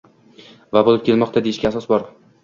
va 0.77 0.81
bo‘lib 0.87 1.03
kelmoqda, 1.09 1.43
deyishga 1.49 1.69
asos 1.71 1.87
bor. 1.93 2.09